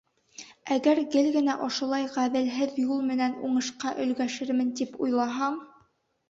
[0.75, 5.63] Әгәр гел генә ошолай ғәҙелһеҙ юл менән уңышҡа өлгәшермен тип уйлаһаң...